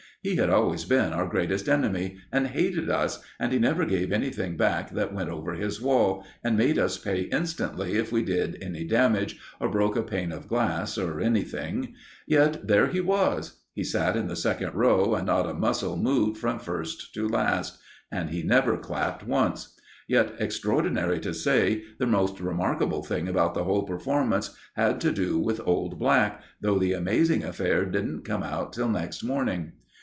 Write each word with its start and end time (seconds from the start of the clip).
He 0.23 0.35
had 0.35 0.51
always 0.51 0.85
been 0.85 1.13
our 1.13 1.25
greatest 1.25 1.67
enemy, 1.67 2.17
and 2.31 2.45
hated 2.45 2.91
us, 2.91 3.23
and 3.39 3.51
he 3.51 3.57
never 3.57 3.85
gave 3.85 4.11
anything 4.11 4.55
back 4.55 4.91
that 4.91 5.15
went 5.15 5.29
over 5.31 5.53
his 5.53 5.81
wall, 5.81 6.23
and 6.43 6.55
made 6.55 6.77
us 6.77 6.99
pay 6.99 7.21
instantly 7.21 7.93
if 7.95 8.11
we 8.11 8.21
did 8.21 8.55
any 8.61 8.83
damage, 8.83 9.39
or 9.59 9.67
broke 9.67 9.95
a 9.95 10.03
pane 10.03 10.31
of 10.31 10.47
glass, 10.47 10.95
or 10.95 11.19
anything; 11.19 11.95
yet 12.27 12.67
there 12.67 12.85
he 12.85 13.01
was. 13.01 13.61
He 13.73 13.83
sat 13.83 14.15
in 14.15 14.27
the 14.27 14.35
second 14.35 14.75
row, 14.75 15.15
and 15.15 15.25
not 15.25 15.49
a 15.49 15.55
muscle 15.55 15.97
moved 15.97 16.37
from 16.37 16.59
first 16.59 17.15
to 17.15 17.27
last, 17.27 17.79
and 18.11 18.29
he 18.29 18.43
never 18.43 18.77
clapped 18.77 19.25
once. 19.25 19.75
Yet, 20.07 20.35
extraordinary 20.39 21.19
to 21.21 21.33
say, 21.33 21.83
the 21.97 22.05
most 22.05 22.39
remarkable 22.39 23.01
thing 23.01 23.27
about 23.27 23.55
the 23.55 23.63
whole 23.63 23.85
performance 23.87 24.55
had 24.75 25.01
to 25.01 25.11
do 25.11 25.39
with 25.39 25.61
old 25.65 25.97
Black, 25.97 26.43
though 26.61 26.77
the 26.77 26.93
amazing 26.93 27.43
affair 27.43 27.85
didn't 27.87 28.21
come 28.21 28.43
out 28.43 28.71
till 28.71 28.89
next 28.89 29.23
morning. 29.23 29.71